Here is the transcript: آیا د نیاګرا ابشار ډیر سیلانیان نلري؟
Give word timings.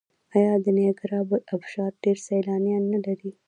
آیا 0.35 0.53
د 0.63 0.65
نیاګرا 0.77 1.19
ابشار 1.53 1.91
ډیر 2.03 2.17
سیلانیان 2.27 2.83
نلري؟ 2.93 3.31